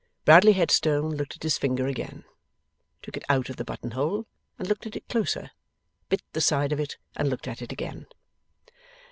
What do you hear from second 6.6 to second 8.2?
of it and looked at it again.